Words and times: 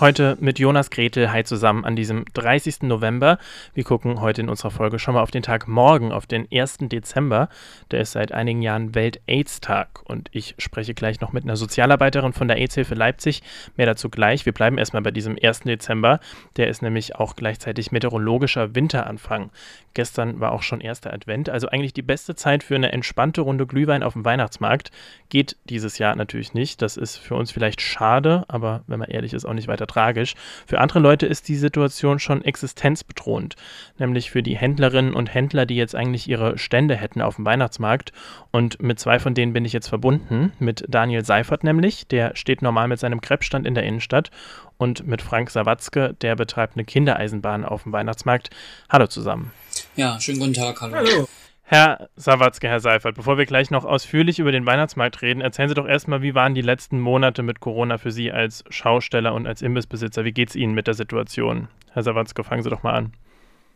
Heute 0.00 0.38
mit 0.40 0.58
Jonas 0.58 0.88
Gretel, 0.88 1.30
hi 1.30 1.44
zusammen 1.44 1.84
an 1.84 1.94
diesem 1.94 2.24
30. 2.32 2.84
November. 2.84 3.36
Wir 3.74 3.84
gucken 3.84 4.22
heute 4.22 4.40
in 4.40 4.48
unserer 4.48 4.70
Folge 4.70 4.98
schon 4.98 5.12
mal 5.12 5.20
auf 5.20 5.30
den 5.30 5.42
Tag 5.42 5.68
morgen, 5.68 6.10
auf 6.10 6.24
den 6.24 6.48
1. 6.50 6.78
Dezember. 6.84 7.50
Der 7.90 8.00
ist 8.00 8.12
seit 8.12 8.32
einigen 8.32 8.62
Jahren 8.62 8.94
Welt-AIDS-Tag. 8.94 10.00
Und 10.04 10.30
ich 10.32 10.54
spreche 10.56 10.94
gleich 10.94 11.20
noch 11.20 11.34
mit 11.34 11.44
einer 11.44 11.56
Sozialarbeiterin 11.56 12.32
von 12.32 12.48
der 12.48 12.56
AIDS-Hilfe 12.56 12.94
Leipzig. 12.94 13.42
Mehr 13.76 13.84
dazu 13.84 14.08
gleich. 14.08 14.46
Wir 14.46 14.54
bleiben 14.54 14.78
erstmal 14.78 15.02
bei 15.02 15.10
diesem 15.10 15.36
1. 15.38 15.64
Dezember. 15.64 16.20
Der 16.56 16.68
ist 16.68 16.80
nämlich 16.80 17.16
auch 17.16 17.36
gleichzeitig 17.36 17.92
meteorologischer 17.92 18.74
Winteranfang. 18.74 19.50
Gestern 19.92 20.40
war 20.40 20.52
auch 20.52 20.62
schon 20.62 20.80
erster 20.80 21.12
Advent, 21.12 21.50
also 21.50 21.68
eigentlich 21.68 21.92
die 21.92 22.02
beste 22.02 22.36
Zeit 22.36 22.62
für 22.62 22.76
eine 22.76 22.92
entspannte 22.92 23.40
Runde 23.40 23.66
Glühwein 23.66 24.04
auf 24.04 24.12
dem 24.12 24.24
Weihnachtsmarkt. 24.24 24.92
Geht 25.28 25.56
dieses 25.64 25.98
Jahr 25.98 26.14
natürlich 26.14 26.54
nicht. 26.54 26.80
Das 26.80 26.96
ist 26.96 27.16
für 27.16 27.34
uns 27.34 27.50
vielleicht 27.50 27.80
schade, 27.80 28.44
aber 28.46 28.82
wenn 28.86 29.00
man 29.00 29.10
ehrlich 29.10 29.34
ist, 29.34 29.44
auch 29.44 29.52
nicht 29.52 29.66
weiter 29.66 29.86
tragisch. 29.90 30.34
Für 30.66 30.80
andere 30.80 30.98
Leute 31.00 31.26
ist 31.26 31.48
die 31.48 31.56
Situation 31.56 32.18
schon 32.18 32.44
existenzbedrohend, 32.44 33.56
nämlich 33.98 34.30
für 34.30 34.42
die 34.42 34.56
Händlerinnen 34.56 35.14
und 35.14 35.32
Händler, 35.32 35.66
die 35.66 35.76
jetzt 35.76 35.94
eigentlich 35.94 36.28
ihre 36.28 36.58
Stände 36.58 36.96
hätten 36.96 37.20
auf 37.20 37.36
dem 37.36 37.44
Weihnachtsmarkt. 37.44 38.12
Und 38.50 38.80
mit 38.82 38.98
zwei 38.98 39.18
von 39.18 39.34
denen 39.34 39.52
bin 39.52 39.64
ich 39.64 39.72
jetzt 39.72 39.88
verbunden, 39.88 40.52
mit 40.58 40.84
Daniel 40.88 41.24
Seifert 41.24 41.64
nämlich, 41.64 42.06
der 42.06 42.36
steht 42.36 42.62
normal 42.62 42.88
mit 42.88 42.98
seinem 42.98 43.20
Krebsstand 43.20 43.66
in 43.66 43.74
der 43.74 43.84
Innenstadt 43.84 44.30
und 44.78 45.06
mit 45.06 45.22
Frank 45.22 45.50
Sawatzke, 45.50 46.14
der 46.20 46.36
betreibt 46.36 46.76
eine 46.76 46.84
Kindereisenbahn 46.84 47.64
auf 47.64 47.82
dem 47.82 47.92
Weihnachtsmarkt. 47.92 48.50
Hallo 48.88 49.06
zusammen. 49.06 49.52
Ja, 49.96 50.18
schönen 50.20 50.38
guten 50.38 50.54
Tag, 50.54 50.80
hallo. 50.80 50.96
Hallo. 50.96 51.28
Herr 51.72 52.10
Sawatzke, 52.16 52.66
Herr 52.66 52.80
Seifert, 52.80 53.14
bevor 53.14 53.38
wir 53.38 53.46
gleich 53.46 53.70
noch 53.70 53.84
ausführlich 53.84 54.40
über 54.40 54.50
den 54.50 54.66
Weihnachtsmarkt 54.66 55.22
reden, 55.22 55.40
erzählen 55.40 55.68
Sie 55.68 55.76
doch 55.76 55.86
erstmal, 55.86 56.20
wie 56.20 56.34
waren 56.34 56.52
die 56.52 56.62
letzten 56.62 56.98
Monate 56.98 57.44
mit 57.44 57.60
Corona 57.60 57.96
für 57.96 58.10
Sie 58.10 58.32
als 58.32 58.64
Schausteller 58.70 59.34
und 59.34 59.46
als 59.46 59.62
Imbissbesitzer? 59.62 60.24
Wie 60.24 60.32
geht 60.32 60.48
es 60.48 60.56
Ihnen 60.56 60.74
mit 60.74 60.88
der 60.88 60.94
Situation? 60.94 61.68
Herr 61.92 62.02
Sawatzke, 62.02 62.42
fangen 62.42 62.64
Sie 62.64 62.70
doch 62.70 62.82
mal 62.82 62.94
an. 62.94 63.12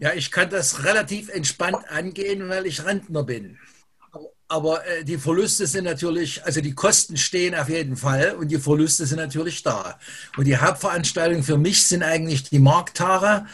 Ja, 0.01 0.13
ich 0.13 0.33
kann 0.33 0.51
das 0.51 0.85
relativ 0.85 1.29
entspannt 1.29 1.89
angehen, 1.89 2.49
weil 2.49 2.67
ich 2.67 2.85
Rentner 2.85 3.23
bin. 3.23 3.59
Aber 4.49 4.85
äh, 4.89 5.05
die 5.05 5.17
Verluste 5.17 5.69
sind 5.69 5.85
natürlich, 5.85 6.45
also 6.45 6.61
die 6.61 6.75
Kosten 6.75 7.17
stehen 7.17 7.55
auf 7.55 7.69
jeden 7.69 7.95
Fall 7.95 8.35
und 8.37 8.49
die 8.49 8.59
Verluste 8.59 9.07
sind 9.07 9.19
natürlich 9.19 9.63
da. 9.63 10.01
Und 10.37 10.47
die 10.47 10.57
Hauptveranstaltungen 10.57 11.45
für 11.45 11.59
mich 11.59 11.87
sind 11.87 12.03
eigentlich 12.03 12.43
die 12.43 12.59
Markttage, 12.59 13.47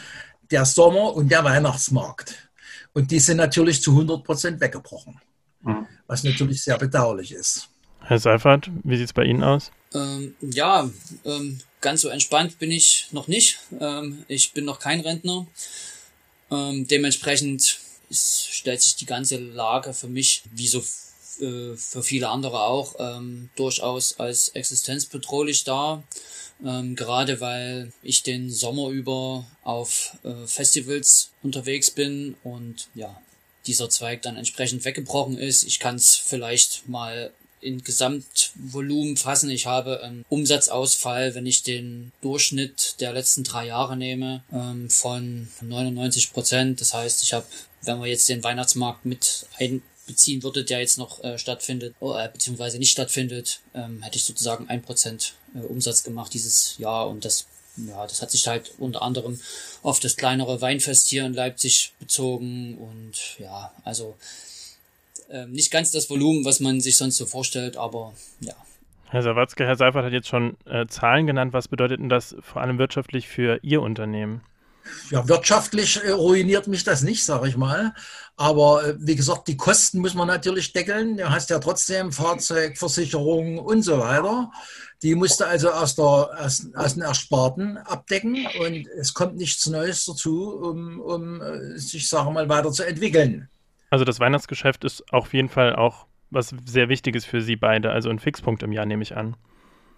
der 0.49 0.65
Sommer 0.65 1.13
und 1.13 1.29
der 1.29 1.43
Weihnachtsmarkt. 1.43 2.50
Und 2.93 3.11
die 3.11 3.19
sind 3.19 3.37
natürlich 3.37 3.81
zu 3.81 3.91
100 3.91 4.23
Prozent 4.23 4.59
weggebrochen, 4.59 5.19
mhm. 5.61 5.87
was 6.07 6.23
natürlich 6.23 6.61
sehr 6.61 6.77
bedauerlich 6.77 7.31
ist. 7.31 7.69
Herr 8.01 8.19
Seifert, 8.19 8.69
wie 8.83 8.97
sieht 8.97 9.05
es 9.05 9.13
bei 9.13 9.23
Ihnen 9.23 9.43
aus? 9.43 9.71
Ähm, 9.93 10.35
ja, 10.41 10.89
ähm, 11.23 11.59
ganz 11.81 12.01
so 12.01 12.09
entspannt 12.09 12.59
bin 12.59 12.71
ich 12.71 13.07
noch 13.11 13.27
nicht. 13.27 13.59
Ähm, 13.79 14.25
ich 14.27 14.53
bin 14.53 14.65
noch 14.65 14.79
kein 14.79 15.01
Rentner. 15.01 15.47
Ähm, 16.49 16.87
dementsprechend 16.87 17.79
ist, 18.09 18.47
stellt 18.53 18.81
sich 18.81 18.95
die 18.95 19.05
ganze 19.05 19.37
Lage 19.37 19.93
für 19.93 20.07
mich, 20.07 20.43
wie 20.51 20.67
so 20.67 20.83
äh, 21.39 21.75
für 21.75 22.03
viele 22.03 22.29
andere 22.29 22.61
auch, 22.61 22.95
ähm, 22.99 23.49
durchaus 23.55 24.19
als 24.19 24.49
existenzbedrohlich 24.49 25.63
dar. 25.63 26.03
Ähm, 26.65 26.95
gerade 26.95 27.41
weil 27.41 27.91
ich 28.03 28.23
den 28.23 28.49
Sommer 28.49 28.89
über 28.89 29.45
auf 29.63 30.17
äh, 30.23 30.45
Festivals 30.45 31.31
unterwegs 31.41 31.91
bin 31.91 32.35
und 32.43 32.87
ja, 32.93 33.19
dieser 33.67 33.89
Zweig 33.89 34.21
dann 34.21 34.37
entsprechend 34.37 34.85
weggebrochen 34.85 35.37
ist. 35.37 35.63
Ich 35.63 35.79
kann 35.79 35.95
es 35.95 36.15
vielleicht 36.15 36.87
mal 36.87 37.31
in 37.61 37.83
Gesamtvolumen 37.83 39.17
fassen. 39.17 39.49
Ich 39.49 39.67
habe 39.67 40.01
einen 40.01 40.25
Umsatzausfall, 40.29 41.35
wenn 41.35 41.45
ich 41.45 41.63
den 41.63 42.11
Durchschnitt 42.21 42.95
der 42.99 43.13
letzten 43.13 43.43
drei 43.43 43.67
Jahre 43.67 43.95
nehme, 43.95 44.43
ähm, 44.51 44.89
von 44.89 45.47
99 45.61 46.33
Prozent. 46.33 46.81
Das 46.81 46.93
heißt, 46.93 47.23
ich 47.23 47.33
habe, 47.33 47.45
wenn 47.83 47.99
wir 47.99 48.07
jetzt 48.07 48.27
den 48.29 48.43
Weihnachtsmarkt 48.43 49.05
mit 49.05 49.45
ein 49.59 49.83
beziehen 50.07 50.43
würde, 50.43 50.63
der 50.63 50.79
jetzt 50.79 50.97
noch 50.97 51.23
äh, 51.23 51.37
stattfindet, 51.37 51.95
oh, 51.99 52.13
äh, 52.13 52.29
beziehungsweise 52.31 52.79
nicht 52.79 52.91
stattfindet, 52.91 53.61
ähm, 53.73 54.01
hätte 54.01 54.17
ich 54.17 54.23
sozusagen 54.23 54.67
ein 54.67 54.81
Prozent 54.81 55.35
äh, 55.55 55.59
Umsatz 55.59 56.03
gemacht 56.03 56.33
dieses 56.33 56.77
Jahr 56.77 57.09
und 57.09 57.25
das 57.25 57.47
ja, 57.77 58.05
das 58.05 58.21
hat 58.21 58.31
sich 58.31 58.47
halt 58.47 58.73
unter 58.79 59.01
anderem 59.01 59.39
auf 59.81 59.99
das 59.99 60.17
kleinere 60.17 60.61
Weinfest 60.61 61.07
hier 61.07 61.25
in 61.25 61.33
Leipzig 61.33 61.93
bezogen 61.99 62.77
und 62.77 63.39
ja, 63.39 63.71
also 63.85 64.17
äh, 65.29 65.45
nicht 65.45 65.71
ganz 65.71 65.91
das 65.91 66.09
Volumen, 66.09 66.43
was 66.43 66.59
man 66.59 66.81
sich 66.81 66.97
sonst 66.97 67.17
so 67.17 67.25
vorstellt, 67.25 67.77
aber 67.77 68.13
ja. 68.41 68.53
Herr 69.09 69.23
Sawatzke, 69.23 69.65
Herr 69.65 69.75
Seifert 69.75 70.05
hat 70.05 70.13
jetzt 70.13 70.27
schon 70.27 70.57
äh, 70.65 70.85
Zahlen 70.87 71.27
genannt. 71.27 71.51
Was 71.51 71.67
bedeutet 71.67 71.99
denn 71.99 72.07
das 72.07 72.35
vor 72.41 72.61
allem 72.61 72.77
wirtschaftlich 72.77 73.27
für 73.27 73.59
Ihr 73.61 73.81
Unternehmen? 73.81 74.41
Ja, 75.09 75.27
wirtschaftlich 75.27 76.03
äh, 76.03 76.11
ruiniert 76.11 76.67
mich 76.67 76.83
das 76.83 77.01
nicht, 77.01 77.23
sage 77.23 77.47
ich 77.47 77.57
mal. 77.57 77.93
Aber 78.37 78.85
äh, 78.85 78.95
wie 78.99 79.15
gesagt, 79.15 79.47
die 79.47 79.57
Kosten 79.57 79.99
muss 79.99 80.13
man 80.13 80.27
natürlich 80.27 80.73
deckeln. 80.73 81.17
Du 81.17 81.29
hast 81.29 81.49
ja 81.49 81.59
trotzdem 81.59 82.11
Fahrzeugversicherung 82.11 83.59
und 83.59 83.83
so 83.83 83.99
weiter. 83.99 84.51
Die 85.03 85.15
musste 85.15 85.47
also 85.47 85.71
aus, 85.71 85.95
der, 85.95 86.05
aus, 86.05 86.67
aus 86.75 86.93
den 86.93 87.03
Ersparten 87.03 87.77
abdecken 87.77 88.47
und 88.59 88.87
es 88.99 89.13
kommt 89.13 89.35
nichts 89.35 89.65
Neues 89.67 90.05
dazu, 90.05 90.53
um, 90.53 90.99
um 90.99 91.41
äh, 91.41 91.77
sich, 91.77 92.07
sage 92.07 92.31
mal, 92.31 92.47
weiterzuentwickeln. 92.49 93.49
Also 93.89 94.05
das 94.05 94.19
Weihnachtsgeschäft 94.19 94.85
ist 94.85 95.03
auf 95.11 95.33
jeden 95.33 95.49
Fall 95.49 95.75
auch 95.75 96.05
was 96.29 96.55
sehr 96.65 96.87
Wichtiges 96.87 97.25
für 97.25 97.41
Sie 97.41 97.57
beide, 97.57 97.91
also 97.91 98.09
ein 98.09 98.19
Fixpunkt 98.19 98.63
im 98.63 98.71
Jahr, 98.71 98.85
nehme 98.85 99.03
ich 99.03 99.17
an. 99.17 99.35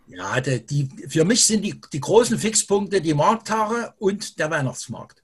Ja, 0.07 0.41
die, 0.41 0.65
die, 0.65 0.89
für 1.07 1.25
mich 1.25 1.45
sind 1.45 1.63
die, 1.63 1.79
die 1.91 1.99
großen 1.99 2.37
Fixpunkte 2.37 3.01
die 3.01 3.13
Markttage 3.13 3.93
und 3.99 4.37
der 4.39 4.51
Weihnachtsmarkt. 4.51 5.23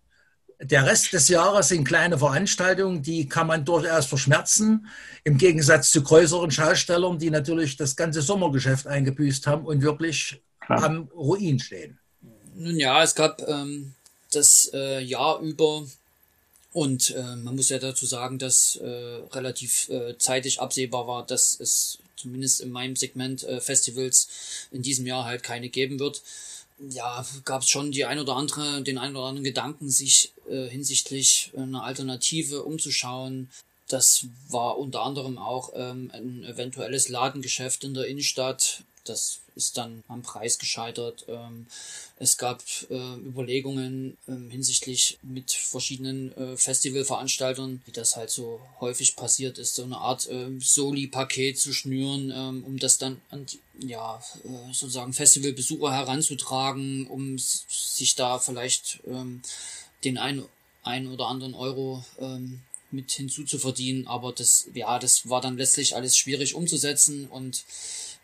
Der 0.62 0.86
Rest 0.86 1.14
des 1.14 1.30
Jahres 1.30 1.70
sind 1.70 1.86
kleine 1.86 2.18
Veranstaltungen, 2.18 3.02
die 3.02 3.30
kann 3.30 3.48
man 3.48 3.64
durchaus 3.64 4.06
verschmerzen, 4.08 4.88
im 5.24 5.38
Gegensatz 5.38 5.92
zu 5.92 6.04
größeren 6.04 6.52
Schaustellern, 6.52 7.18
die 7.18 7.30
natürlich 7.30 7.78
das 7.78 7.96
ganze 7.96 8.22
Sommergeschäft 8.22 8.86
eingebüßt 8.86 9.48
haben 9.48 9.66
und 9.66 9.82
wirklich 9.82 10.42
Klar. 10.60 10.84
am 10.84 11.10
Ruin 11.16 11.60
stehen. 11.60 11.98
Nun 12.56 12.78
ja, 12.78 13.02
es 13.04 13.16
gab 13.16 13.42
ähm, 13.48 13.94
das 14.32 14.70
äh, 14.74 15.02
Jahr 15.02 15.40
über 15.40 15.86
und 16.74 17.12
äh, 17.12 17.36
man 17.38 17.56
muss 17.56 17.70
ja 17.70 17.80
dazu 17.80 18.06
sagen, 18.06 18.38
dass 18.38 18.76
äh, 18.76 18.88
relativ 19.32 19.90
äh, 19.90 20.18
zeitig 20.18 20.60
absehbar 20.60 21.08
war, 21.08 21.26
dass 21.26 21.58
es 21.60 22.00
zumindest 22.20 22.62
in 22.62 22.72
meinem 22.72 22.96
Segment 22.96 23.44
äh, 23.44 23.62
Festivals 23.62 24.28
in 24.72 24.82
diesem 24.82 25.06
Jahr 25.06 25.26
halt 25.26 25.44
keine 25.44 25.70
geben 25.70 26.00
wird 26.00 26.22
ja, 26.80 27.26
gab 27.46 27.62
es 27.62 27.70
schon 27.70 27.92
die 27.92 28.06
ein 28.06 28.20
oder 28.20 28.36
andere, 28.36 28.82
den 28.82 28.98
ein 28.98 29.16
oder 29.16 29.26
anderen 29.26 29.44
Gedanken, 29.44 29.90
sich 29.90 30.32
äh, 30.50 30.68
hinsichtlich 30.68 31.52
einer 31.56 31.84
Alternative 31.84 32.64
umzuschauen. 32.64 33.50
Das 33.88 34.28
war 34.48 34.78
unter 34.78 35.02
anderem 35.02 35.38
auch 35.38 35.72
ähm, 35.76 36.12
ein 36.14 36.44
eventuelles 36.44 37.10
Ladengeschäft 37.10 37.84
in 37.84 37.94
der 37.94 38.08
Innenstadt. 38.08 38.84
Das 39.10 39.42
ist 39.56 39.78
dann 39.78 40.04
am 40.08 40.22
Preis 40.22 40.58
gescheitert. 40.58 41.26
Ähm, 41.28 41.68
es 42.18 42.38
gab 42.38 42.64
äh, 42.90 43.16
Überlegungen 43.16 44.18
ähm, 44.28 44.50
hinsichtlich 44.50 45.20
mit 45.22 45.52
verschiedenen 45.52 46.36
äh, 46.38 46.58
Festivalveranstaltern, 46.58 47.82
wie 47.86 47.92
das 47.92 48.16
halt 48.16 48.30
so 48.30 48.62
häufig 48.80 49.16
passiert 49.16 49.58
ist, 49.58 49.76
so 49.76 49.84
eine 49.84 49.98
Art 49.98 50.28
äh, 50.30 50.48
Soli-Paket 50.60 51.60
zu 51.60 51.74
schnüren, 51.74 52.32
ähm, 52.34 52.64
um 52.64 52.80
das 52.80 52.98
dann 52.98 53.22
an 53.30 53.46
ja, 53.80 54.22
äh, 54.44 54.74
sozusagen 54.74 55.14
Festivalbesucher 55.14 55.92
heranzutragen, 55.92 57.08
um 57.08 57.38
sich 57.38 58.16
da 58.16 58.40
vielleicht 58.40 59.00
ähm, 59.08 59.42
den 60.04 60.18
ein, 60.18 60.44
ein 60.84 61.08
oder 61.08 61.28
anderen 61.28 61.54
Euro 61.54 62.04
ähm, 62.20 62.62
mit 62.92 63.12
hinzuzuverdienen. 63.12 64.08
Aber 64.08 64.32
das, 64.32 64.68
ja, 64.74 65.00
das 65.00 65.30
war 65.30 65.42
dann 65.42 65.58
letztlich 65.58 65.96
alles 65.96 66.18
schwierig 66.18 66.56
umzusetzen 66.56 67.28
und 67.28 67.64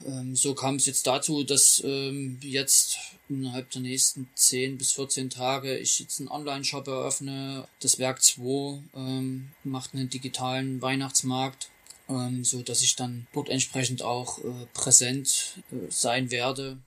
ähm, 0.03 0.36
so 0.36 0.53
kam 0.56 0.75
es 0.75 0.86
jetzt 0.86 1.07
dazu, 1.07 1.44
dass 1.44 1.81
ähm, 1.86 2.39
jetzt 2.42 3.00
innerhalb 3.30 3.69
der 3.71 3.81
nächsten 3.81 4.30
10 4.36 4.77
bis 4.77 4.94
14 4.94 5.30
Tage 5.30 5.77
ich 5.77 6.00
jetzt 6.00 6.19
einen 6.19 6.30
Online-Shop 6.30 6.88
eröffne. 6.88 7.68
Das 7.80 7.97
Werk 7.97 8.21
2 8.21 8.81
ähm, 8.95 9.51
macht 9.63 9.94
einen 9.94 10.09
digitalen 10.09 10.81
Weihnachtsmarkt, 10.81 11.69
ähm, 12.09 12.44
so 12.44 12.62
dass 12.62 12.81
ich 12.81 12.95
dann 12.95 13.27
dort 13.33 13.50
entsprechend 13.50 14.01
auch 14.03 14.39
äh, 14.39 14.65
präsent 14.74 15.59
äh, 15.71 15.89
sein 15.89 16.30
werde. 16.30 16.77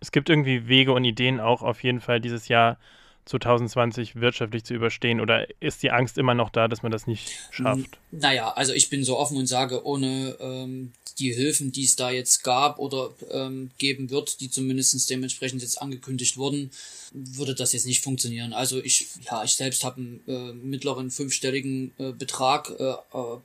Es 0.00 0.12
gibt 0.12 0.28
irgendwie 0.28 0.68
Wege 0.68 0.92
und 0.92 1.04
Ideen 1.04 1.40
auch 1.40 1.62
auf 1.62 1.82
jeden 1.82 2.00
Fall 2.00 2.20
dieses 2.20 2.48
Jahr 2.48 2.78
2020 3.26 4.16
wirtschaftlich 4.16 4.64
zu 4.64 4.74
überstehen? 4.74 5.20
Oder 5.20 5.46
ist 5.60 5.82
die 5.82 5.90
Angst 5.90 6.16
immer 6.16 6.34
noch 6.34 6.50
da, 6.50 6.68
dass 6.68 6.82
man 6.82 6.92
das 6.92 7.06
nicht 7.06 7.30
schafft? 7.50 7.98
Naja, 8.10 8.52
also 8.52 8.72
ich 8.72 8.88
bin 8.88 9.04
so 9.04 9.18
offen 9.18 9.36
und 9.36 9.46
sage, 9.46 9.84
ohne 9.84 10.36
ähm, 10.40 10.92
die 11.18 11.32
Hilfen, 11.32 11.72
die 11.72 11.84
es 11.84 11.96
da 11.96 12.10
jetzt 12.10 12.44
gab 12.44 12.78
oder 12.78 13.10
ähm, 13.30 13.70
geben 13.78 14.10
wird, 14.10 14.40
die 14.40 14.50
zumindest 14.50 15.08
dementsprechend 15.10 15.62
jetzt 15.62 15.80
angekündigt 15.80 16.36
wurden, 16.36 16.70
würde 17.12 17.54
das 17.54 17.72
jetzt 17.72 17.86
nicht 17.86 18.02
funktionieren. 18.02 18.52
Also 18.52 18.82
ich, 18.82 19.06
ja, 19.24 19.42
ich 19.42 19.54
selbst 19.54 19.84
habe 19.84 19.96
einen 20.00 20.20
äh, 20.26 20.52
mittleren 20.52 21.10
fünfstelligen 21.10 21.92
äh, 21.98 22.12
Betrag 22.12 22.70
äh, 22.78 22.90
äh, 22.90 22.96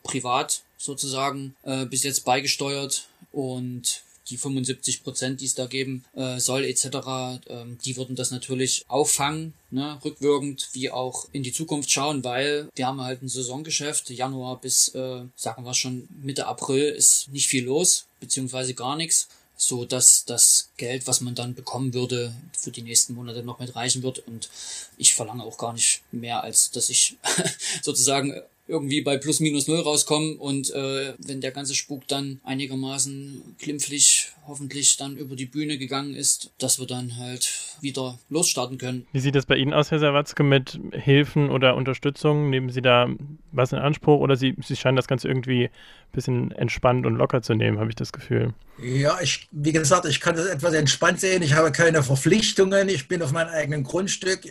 privat 0.04 0.62
sozusagen 0.78 1.56
äh, 1.64 1.86
bis 1.86 2.04
jetzt 2.04 2.26
beigesteuert 2.26 3.08
und 3.32 4.04
die 4.32 4.38
75 4.38 5.04
Prozent, 5.04 5.42
die 5.42 5.46
es 5.46 5.56
da 5.56 5.66
geben 5.68 6.04
äh, 6.16 6.40
soll 6.40 6.64
etc., 6.64 7.42
ähm, 7.48 7.78
die 7.86 7.98
würden 7.98 8.16
das 8.16 8.32
natürlich 8.32 8.86
auffangen, 8.88 9.54
ne, 9.70 10.00
rückwirkend 10.04 10.70
wie 10.74 10.90
auch 10.90 11.28
in 11.32 11.44
die 11.44 11.54
Zukunft 11.54 11.92
schauen, 11.92 12.24
weil 12.24 12.70
wir 12.76 12.88
haben 12.88 13.02
halt 13.02 13.22
ein 13.22 13.30
Saisongeschäft, 13.30 14.10
Januar 14.10 14.60
bis, 14.60 14.90
äh, 14.96 15.22
sagen 15.36 15.64
wir 15.64 15.74
schon, 15.74 16.08
Mitte 16.22 16.48
April 16.48 16.90
ist 16.90 17.28
nicht 17.30 17.48
viel 17.48 17.66
los, 17.66 18.06
beziehungsweise 18.20 18.74
gar 18.74 18.96
nichts 18.96 19.28
so 19.62 19.86
dass 19.86 20.26
das 20.26 20.70
Geld, 20.78 21.06
was 21.06 21.22
man 21.22 21.36
dann 21.36 21.54
bekommen 21.54 21.94
würde, 21.94 22.34
für 22.58 22.72
die 22.72 22.82
nächsten 22.82 23.14
Monate 23.14 23.44
noch 23.44 23.60
mit 23.60 23.76
reichen 23.76 24.02
wird. 24.02 24.20
Und 24.28 24.50
ich 24.98 25.14
verlange 25.14 25.44
auch 25.44 25.58
gar 25.58 25.74
nicht 25.74 26.02
mehr, 26.12 26.44
als 26.44 26.72
dass 26.72 26.90
ich 26.90 27.18
sozusagen 27.84 28.42
irgendwie 28.72 29.02
bei 29.02 29.18
plus 29.18 29.40
minus 29.40 29.68
null 29.68 29.80
rauskommen 29.80 30.38
und 30.38 30.72
äh, 30.72 31.14
wenn 31.20 31.42
der 31.42 31.52
ganze 31.52 31.76
Spuk 31.76 32.08
dann 32.08 32.40
einigermaßen 32.44 33.56
glimpflich 33.60 34.32
hoffentlich 34.48 34.98
dann 34.98 35.18
über 35.18 35.36
die 35.36 35.46
Bühne 35.46 35.78
gegangen 35.78 36.16
ist, 36.16 36.52
dass 36.58 36.80
wir 36.80 36.88
dann 36.88 37.18
halt 37.18 37.78
wieder 37.82 38.18
losstarten 38.30 38.78
können. 38.78 39.06
Wie 39.12 39.20
sieht 39.20 39.36
es 39.36 39.46
bei 39.46 39.56
Ihnen 39.56 39.74
aus, 39.74 39.92
Herr 39.92 40.00
Sawatzke, 40.00 40.44
mit 40.44 40.80
Hilfen 40.94 41.50
oder 41.50 41.76
Unterstützung? 41.76 42.50
Nehmen 42.50 42.70
Sie 42.70 42.82
da 42.82 43.08
was 43.52 43.72
in 43.72 43.80
Anspruch 43.80 44.20
oder 44.20 44.36
Sie, 44.36 44.56
Sie 44.62 44.76
scheinen 44.76 44.96
das 44.96 45.08
Ganze 45.08 45.28
irgendwie 45.28 45.66
ein 45.66 45.70
bisschen 46.12 46.52
entspannt 46.52 47.06
und 47.06 47.16
locker 47.16 47.42
zu 47.42 47.54
nehmen, 47.54 47.80
habe 47.80 47.90
ich 47.90 47.96
das 47.96 48.12
Gefühl. 48.12 48.54
Ja, 48.82 49.20
ich, 49.22 49.48
wie 49.52 49.72
gesagt, 49.72 50.06
ich 50.06 50.20
kann 50.20 50.36
das 50.36 50.48
etwas 50.48 50.74
entspannt 50.74 51.20
sehen. 51.20 51.44
Ich 51.44 51.54
habe 51.54 51.72
keine 51.72 52.02
Verpflichtungen. 52.02 52.90
Ich 52.90 53.08
bin 53.08 53.22
auf 53.22 53.32
meinem 53.32 53.50
eigenen 53.50 53.84
Grundstück 53.84 54.42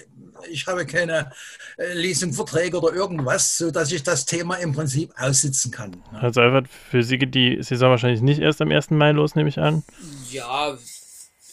ich 0.51 0.67
habe 0.67 0.87
keine 0.87 1.33
äh, 1.77 1.93
Leasingverträge 1.95 2.79
oder 2.79 2.95
irgendwas, 2.95 3.59
sodass 3.59 3.93
ich 3.93 4.03
das 4.03 4.27
Thema 4.27 4.57
im 4.57 4.73
Prinzip 4.73 5.13
aussitzen 5.17 5.71
kann. 5.71 5.91
Ne? 5.91 6.21
Herr 6.21 6.33
Seifert, 6.33 6.69
für 6.69 7.03
Sie 7.03 7.19
geht 7.19 7.35
die 7.35 7.63
Saison 7.63 7.91
wahrscheinlich 7.91 8.23
nicht 8.23 8.41
erst 8.41 8.61
am 8.61 8.71
1. 8.71 8.91
Mai 8.91 9.13
los, 9.13 9.35
nehme 9.35 9.49
ich 9.49 9.59
an? 9.59 9.83
Ja, 10.31 10.79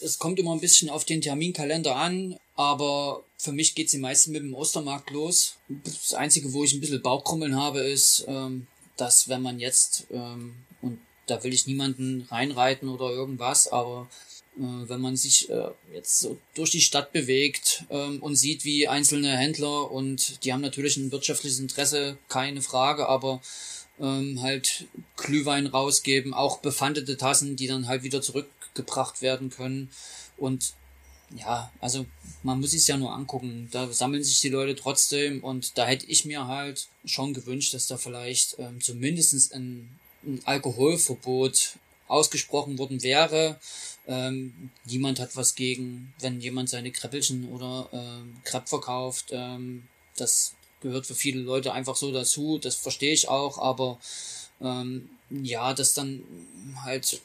es 0.00 0.18
kommt 0.18 0.38
immer 0.38 0.52
ein 0.52 0.60
bisschen 0.60 0.90
auf 0.90 1.04
den 1.04 1.20
Terminkalender 1.20 1.96
an, 1.96 2.36
aber 2.56 3.24
für 3.36 3.52
mich 3.52 3.74
geht 3.74 3.90
sie 3.90 3.98
meistens 3.98 4.32
mit 4.32 4.42
dem 4.42 4.54
Ostermarkt 4.54 5.10
los. 5.10 5.56
Das 5.68 6.14
Einzige, 6.14 6.52
wo 6.52 6.64
ich 6.64 6.74
ein 6.74 6.80
bisschen 6.80 7.02
Bauchkrummeln 7.02 7.56
habe, 7.56 7.80
ist, 7.80 8.24
ähm, 8.28 8.66
dass 8.96 9.28
wenn 9.28 9.42
man 9.42 9.60
jetzt, 9.60 10.06
ähm, 10.10 10.54
und 10.82 10.98
da 11.26 11.42
will 11.44 11.52
ich 11.52 11.66
niemanden 11.66 12.26
reinreiten 12.30 12.88
oder 12.88 13.10
irgendwas, 13.10 13.68
aber 13.68 14.08
wenn 14.58 15.00
man 15.00 15.16
sich 15.16 15.48
äh, 15.50 15.68
jetzt 15.94 16.18
so 16.20 16.36
durch 16.54 16.70
die 16.70 16.80
Stadt 16.80 17.12
bewegt 17.12 17.84
ähm, 17.90 18.20
und 18.20 18.36
sieht, 18.36 18.64
wie 18.64 18.88
einzelne 18.88 19.36
Händler 19.36 19.90
und 19.90 20.44
die 20.44 20.52
haben 20.52 20.60
natürlich 20.60 20.96
ein 20.96 21.12
wirtschaftliches 21.12 21.60
Interesse, 21.60 22.18
keine 22.28 22.60
Frage, 22.60 23.08
aber 23.08 23.40
ähm, 24.00 24.42
halt 24.42 24.86
Glühwein 25.16 25.66
rausgeben, 25.66 26.34
auch 26.34 26.58
befandete 26.58 27.16
Tassen, 27.16 27.56
die 27.56 27.68
dann 27.68 27.86
halt 27.86 28.02
wieder 28.02 28.20
zurückgebracht 28.20 29.22
werden 29.22 29.50
können. 29.50 29.90
Und 30.36 30.74
ja, 31.36 31.70
also 31.80 32.06
man 32.42 32.60
muss 32.60 32.74
es 32.74 32.86
ja 32.86 32.96
nur 32.96 33.12
angucken. 33.12 33.68
Da 33.70 33.92
sammeln 33.92 34.24
sich 34.24 34.40
die 34.40 34.48
Leute 34.48 34.74
trotzdem 34.74 35.44
und 35.44 35.76
da 35.78 35.86
hätte 35.86 36.06
ich 36.06 36.24
mir 36.24 36.46
halt 36.46 36.88
schon 37.04 37.34
gewünscht, 37.34 37.74
dass 37.74 37.86
da 37.86 37.96
vielleicht 37.96 38.58
ähm, 38.58 38.80
zumindest 38.80 39.54
ein, 39.54 39.98
ein 40.24 40.40
Alkoholverbot 40.44 41.78
ausgesprochen 42.08 42.78
worden 42.78 43.02
wäre. 43.02 43.60
Ähm, 44.08 44.70
niemand 44.86 45.20
hat 45.20 45.36
was 45.36 45.54
gegen, 45.54 46.14
wenn 46.20 46.40
jemand 46.40 46.70
seine 46.70 46.90
Kreppelchen 46.90 47.48
oder 47.50 47.88
ähm, 47.92 48.38
Crepe 48.42 48.66
verkauft. 48.66 49.26
Ähm, 49.30 49.86
das 50.16 50.54
gehört 50.80 51.06
für 51.06 51.14
viele 51.14 51.40
Leute 51.40 51.72
einfach 51.72 51.96
so 51.96 52.10
dazu. 52.10 52.58
Das 52.58 52.74
verstehe 52.74 53.12
ich 53.12 53.28
auch, 53.28 53.58
aber 53.58 53.98
ähm, 54.60 55.10
ja, 55.30 55.74
das 55.74 55.92
dann 55.92 56.22
halt 56.84 57.20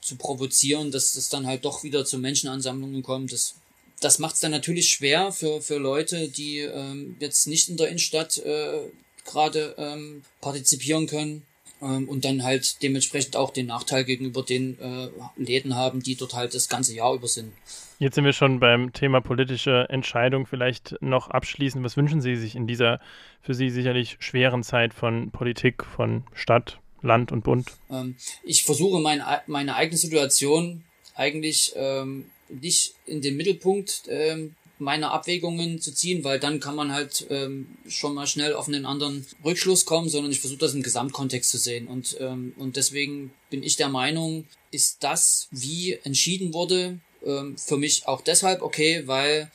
zu 0.00 0.16
provozieren, 0.16 0.90
dass 0.90 1.12
das 1.12 1.28
dann 1.28 1.46
halt 1.46 1.64
doch 1.64 1.82
wieder 1.82 2.04
zu 2.04 2.18
Menschenansammlungen 2.18 3.02
kommt, 3.02 3.32
das 3.32 3.54
das 4.00 4.18
macht 4.18 4.34
es 4.34 4.40
dann 4.40 4.50
natürlich 4.50 4.90
schwer 4.90 5.32
für, 5.32 5.62
für 5.62 5.78
Leute, 5.78 6.28
die 6.28 6.58
ähm, 6.58 7.16
jetzt 7.20 7.46
nicht 7.46 7.68
in 7.68 7.76
der 7.76 7.88
Innenstadt 7.88 8.36
äh, 8.38 8.80
gerade 9.24 9.74
ähm, 9.78 10.24
partizipieren 10.40 11.06
können 11.06 11.46
ähm, 11.82 12.08
und 12.08 12.24
dann 12.24 12.42
halt 12.42 12.82
dementsprechend 12.82 13.36
auch 13.36 13.52
den 13.52 13.66
Nachteil 13.66 14.04
gegenüber 14.04 14.42
den 14.42 14.78
äh, 14.80 15.08
Läden 15.36 15.76
haben, 15.76 16.02
die 16.02 16.16
dort 16.16 16.34
halt 16.34 16.54
das 16.54 16.68
ganze 16.68 16.94
Jahr 16.94 17.14
über 17.14 17.28
sind. 17.28 17.52
Jetzt 17.98 18.16
sind 18.16 18.24
wir 18.24 18.32
schon 18.32 18.60
beim 18.60 18.92
Thema 18.92 19.20
politische 19.20 19.86
Entscheidung. 19.88 20.46
Vielleicht 20.46 20.96
noch 21.00 21.28
abschließend, 21.28 21.84
was 21.84 21.96
wünschen 21.96 22.20
Sie 22.20 22.36
sich 22.36 22.56
in 22.56 22.66
dieser 22.66 23.00
für 23.40 23.54
Sie 23.54 23.70
sicherlich 23.70 24.16
schweren 24.18 24.62
Zeit 24.62 24.94
von 24.94 25.30
Politik, 25.30 25.84
von 25.84 26.24
Stadt, 26.34 26.78
Land 27.02 27.30
und 27.30 27.44
Bund? 27.44 27.70
Ähm, 27.90 28.16
ich 28.42 28.64
versuche 28.64 29.00
mein, 29.00 29.22
meine 29.46 29.76
eigene 29.76 29.96
Situation 29.96 30.82
eigentlich 31.14 31.72
ähm, 31.76 32.26
nicht 32.48 32.94
in 33.06 33.20
den 33.20 33.36
Mittelpunkt 33.36 34.02
ähm, 34.08 34.56
meine 34.84 35.10
Abwägungen 35.10 35.80
zu 35.80 35.92
ziehen, 35.92 36.22
weil 36.22 36.38
dann 36.38 36.60
kann 36.60 36.76
man 36.76 36.92
halt 36.92 37.26
ähm, 37.30 37.66
schon 37.88 38.14
mal 38.14 38.26
schnell 38.26 38.54
auf 38.54 38.68
einen 38.68 38.86
anderen 38.86 39.26
Rückschluss 39.44 39.84
kommen, 39.84 40.08
sondern 40.08 40.30
ich 40.30 40.40
versuche 40.40 40.60
das 40.60 40.74
im 40.74 40.82
Gesamtkontext 40.82 41.50
zu 41.50 41.58
sehen. 41.58 41.88
Und, 41.88 42.16
ähm, 42.20 42.52
und 42.56 42.76
deswegen 42.76 43.32
bin 43.50 43.62
ich 43.62 43.76
der 43.76 43.88
Meinung, 43.88 44.46
ist 44.70 45.02
das, 45.02 45.48
wie 45.50 45.94
entschieden 46.04 46.52
wurde, 46.52 46.98
ähm, 47.24 47.56
für 47.58 47.76
mich 47.76 48.06
auch 48.06 48.20
deshalb 48.20 48.62
okay, 48.62 49.02
weil 49.06 49.50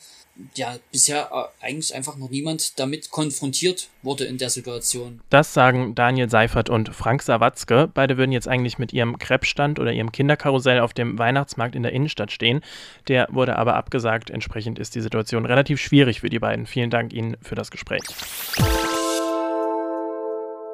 ja 0.54 0.76
bisher 0.92 1.30
äh, 1.32 1.66
eigentlich 1.66 1.94
einfach 1.94 2.16
noch 2.16 2.30
niemand 2.30 2.78
damit 2.78 3.10
konfrontiert 3.10 3.88
wurde 4.02 4.24
in 4.24 4.38
der 4.38 4.50
Situation. 4.50 5.20
Das 5.30 5.54
sagen 5.54 5.94
Daniel 5.94 6.30
Seifert 6.30 6.70
und 6.70 6.94
Frank 6.94 7.22
Sawatzke. 7.22 7.90
Beide 7.92 8.16
würden 8.16 8.32
jetzt 8.32 8.48
eigentlich 8.48 8.78
mit 8.78 8.92
ihrem 8.92 9.18
Krebsstand 9.18 9.78
oder 9.78 9.92
ihrem 9.92 10.12
Kinderkarussell 10.12 10.80
auf 10.80 10.94
dem 10.94 11.18
Weihnachtsmarkt 11.18 11.74
in 11.74 11.82
der 11.82 11.92
Innenstadt 11.92 12.32
stehen. 12.32 12.60
Der 13.08 13.28
wurde 13.30 13.56
aber 13.56 13.74
abgesagt. 13.74 14.30
Entsprechend 14.30 14.78
ist 14.78 14.94
die 14.94 15.00
Situation 15.00 15.46
relativ 15.46 15.80
schwierig 15.80 16.20
für 16.20 16.30
die 16.30 16.38
beiden. 16.38 16.66
Vielen 16.66 16.90
Dank 16.90 17.12
Ihnen 17.12 17.36
für 17.42 17.54
das 17.54 17.70
Gespräch. 17.70 18.02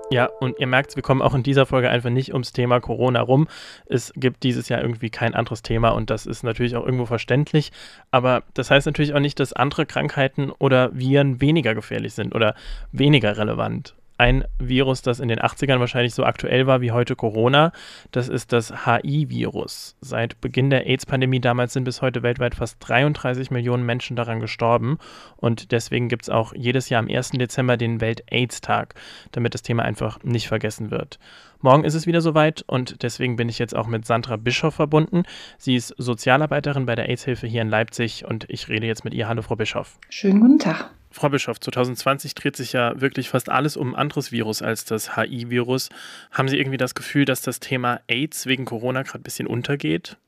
Ja, 0.09 0.27
und 0.41 0.59
ihr 0.61 0.69
merkt, 0.69 0.95
wir 0.95 1.03
kommen 1.03 1.21
auch 1.21 1.35
in 1.35 1.43
dieser 1.43 1.67
Folge 1.67 1.91
einfach 1.91 2.11
nicht 2.11 2.33
ums 2.33 2.53
Thema 2.53 2.81
Corona 2.81 3.21
rum. 3.21 3.49
Es 3.87 4.13
gibt 4.15 4.45
dieses 4.45 4.69
Jahr 4.69 4.81
irgendwie 4.81 5.11
kein 5.11 5.35
anderes 5.35 5.63
Thema 5.63 5.89
und 5.91 6.11
das 6.11 6.27
ist 6.27 6.45
natürlich 6.45 6.77
auch 6.77 6.85
irgendwo 6.85 7.07
verständlich. 7.07 7.73
Aber 8.13 8.45
das 8.55 8.71
heißt 8.71 8.87
natürlich 8.87 9.15
auch 9.15 9.21
nicht, 9.21 9.41
dass 9.41 9.53
andere 9.53 9.85
Krankheiten 9.85 10.53
oder 10.53 10.91
Viren 10.97 11.41
weniger 11.41 11.75
gefährlich 11.75 12.15
sind 12.15 12.37
oder 12.37 12.55
weniger 12.93 13.37
relevant 13.37 13.97
ein 14.19 14.45
Virus, 14.59 15.03
das 15.03 15.21
in 15.21 15.29
den 15.29 15.39
80ern 15.39 15.81
wahrscheinlich 15.81 16.15
so 16.15 16.25
aktuell 16.25 16.67
war 16.67 16.81
wie 16.81 16.93
heute 16.93 17.17
Corona. 17.17 17.73
Das 18.13 18.29
ist 18.29 18.53
das 18.53 18.87
HI-Virus. 18.87 19.97
Seit 20.01 20.41
Beginn 20.41 20.71
der 20.71 20.87
AIDS-Pandemie 20.87 21.41
damals 21.41 21.73
sind 21.73 21.85
bis 21.85 22.03
heute 22.03 22.23
weltweit 22.23 22.55
fast 22.55 22.77
33 22.81 23.51
Millionen 23.51 23.85
Menschen 23.85 24.17
daran 24.17 24.41
gestorben. 24.41 24.99
Und 25.37 25.73
deswegen 25.73 26.09
gibt 26.09 26.25
es 26.25 26.31
auch 26.31 26.53
jedes 26.55 26.89
Jahr 26.89 27.01
am 27.01 27.09
1. 27.09 27.31
Dezember 27.31 27.77
den 27.77 28.01
Welt-AIDS-Tag, 28.01 28.95
damit 29.33 29.55
das 29.55 29.63
Thema 29.63 29.83
einfach 29.83 30.23
nicht 30.23 30.49
vergessen 30.49 30.91
wird. 30.91 31.19
Morgen 31.61 31.85
ist 31.85 31.95
es 31.95 32.07
wieder 32.07 32.21
soweit 32.21 32.65
und 32.67 33.03
deswegen 33.03 33.37
bin 33.37 33.49
ich 33.49 33.59
jetzt 33.59 33.75
auch 33.75 33.87
mit 33.87 34.05
Sandra 34.05 34.37
Bischoff 34.37 34.75
verbunden. 34.75 35.23
Sie 35.59 35.75
ist 35.75 35.95
Sozialarbeiterin 35.97 36.87
bei 36.87 36.95
der 36.95 37.09
AIDS-Hilfe 37.09 37.47
hier 37.47 37.63
in 37.63 37.69
Leipzig 37.69 38.25
und 38.25 38.45
ich 38.49 38.69
rede 38.69 38.87
jetzt 38.87 39.05
mit 39.05 39.15
ihr. 39.15 39.27
Hallo, 39.27 39.43
Frau 39.43 39.57
Bischoff. 39.57 39.99
Schönen 40.11 40.41
guten 40.41 40.59
Tag. 40.59 40.91
Frau 41.17 41.31
Bischof, 41.31 41.59
2020 41.59 42.35
dreht 42.35 42.57
sich 42.57 42.75
ja 42.75 43.01
wirklich 43.01 43.31
fast 43.31 43.49
alles 43.49 43.79
um 43.79 43.95
ein 43.95 43.97
anderes 43.97 44.33
Virus 44.33 44.61
als 44.61 44.85
das 44.85 45.17
HI-Virus. 45.17 45.89
Haben 46.31 46.51
Sie 46.51 46.59
irgendwie 46.59 46.77
das 46.77 46.95
Gefühl, 46.95 47.25
dass 47.25 47.41
das 47.41 47.59
Thema 47.59 48.01
AIDS 48.07 48.45
wegen 48.45 48.67
Corona 48.67 49.01
gerade 49.01 49.21
ein 49.21 49.23
bisschen 49.23 49.47
untergeht? 49.47 50.19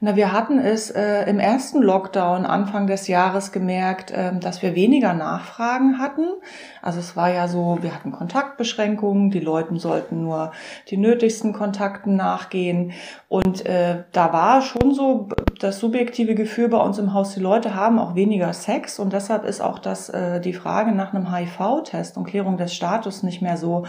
Na, 0.00 0.16
wir 0.16 0.32
hatten 0.32 0.58
es 0.58 0.90
äh, 0.90 1.28
im 1.28 1.40
ersten 1.40 1.82
Lockdown 1.82 2.46
Anfang 2.46 2.86
des 2.86 3.06
Jahres 3.06 3.52
gemerkt, 3.52 4.12
äh, 4.12 4.34
dass 4.38 4.62
wir 4.62 4.74
weniger 4.74 5.12
Nachfragen 5.12 5.98
hatten. 5.98 6.26
Also 6.80 7.00
es 7.00 7.16
war 7.16 7.30
ja 7.30 7.46
so, 7.46 7.78
wir 7.82 7.94
hatten 7.94 8.10
Kontaktbeschränkungen, 8.10 9.30
die 9.30 9.40
Leute 9.40 9.78
sollten 9.78 10.22
nur 10.22 10.52
die 10.88 10.96
nötigsten 10.96 11.52
Kontakten 11.52 12.16
nachgehen. 12.16 12.92
Und 13.28 13.66
äh, 13.66 14.04
da 14.12 14.32
war 14.32 14.62
schon 14.62 14.94
so 14.94 15.28
das 15.58 15.78
subjektive 15.78 16.34
Gefühl 16.34 16.68
bei 16.68 16.78
uns 16.78 16.98
im 16.98 17.12
Haus, 17.12 17.34
die 17.34 17.40
Leute 17.40 17.74
haben 17.74 17.98
auch 17.98 18.14
weniger 18.14 18.54
Sex 18.54 18.98
und 18.98 19.12
deshalb 19.12 19.44
ist 19.44 19.60
auch 19.60 19.78
das 19.78 20.08
äh, 20.36 20.40
die 20.40 20.52
Frage 20.52 20.92
nach 20.92 21.12
einem 21.12 21.34
HIV-Test 21.34 22.16
und 22.16 22.24
Klärung 22.24 22.56
des 22.56 22.74
Status 22.74 23.22
nicht 23.22 23.42
mehr 23.42 23.56
so 23.56 23.84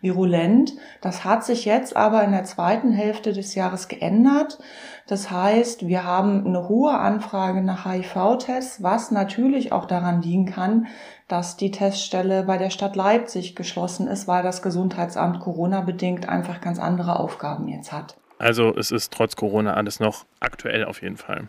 virulent. 0.00 0.72
Das 1.00 1.24
hat 1.24 1.44
sich 1.44 1.64
jetzt 1.64 1.96
aber 1.96 2.22
in 2.24 2.32
der 2.32 2.44
zweiten 2.44 2.92
Hälfte 2.92 3.32
des 3.32 3.54
Jahres 3.54 3.88
geändert. 3.88 4.58
Das 5.06 5.30
heißt, 5.30 5.86
wir 5.86 6.04
haben 6.04 6.46
eine 6.46 6.68
hohe 6.68 6.98
Anfrage 6.98 7.62
nach 7.62 7.84
HIV-Tests, 7.84 8.82
was 8.82 9.10
natürlich 9.10 9.72
auch 9.72 9.84
daran 9.84 10.22
liegen 10.22 10.46
kann, 10.46 10.86
dass 11.28 11.56
die 11.56 11.70
Teststelle 11.70 12.44
bei 12.44 12.58
der 12.58 12.70
Stadt 12.70 12.96
Leipzig 12.96 13.54
geschlossen 13.54 14.08
ist, 14.08 14.28
weil 14.28 14.42
das 14.42 14.62
Gesundheitsamt 14.62 15.40
Corona 15.40 15.80
bedingt 15.80 16.28
einfach 16.28 16.60
ganz 16.60 16.78
andere 16.78 17.18
Aufgaben 17.18 17.68
jetzt 17.68 17.92
hat. 17.92 18.16
Also 18.38 18.74
es 18.74 18.90
ist 18.90 19.12
trotz 19.12 19.36
Corona 19.36 19.74
alles 19.74 20.00
noch 20.00 20.24
aktuell 20.40 20.84
auf 20.84 21.02
jeden 21.02 21.16
Fall. 21.16 21.48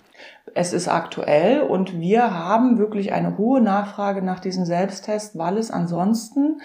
Es 0.53 0.71
ist 0.71 0.87
aktuell 0.87 1.61
und 1.61 1.99
wir 1.99 2.33
haben 2.33 2.77
wirklich 2.77 3.11
eine 3.11 3.37
hohe 3.37 3.61
Nachfrage 3.61 4.21
nach 4.21 4.39
diesem 4.39 4.65
Selbsttest, 4.65 5.37
weil 5.37 5.57
es 5.57 5.71
ansonsten 5.71 6.61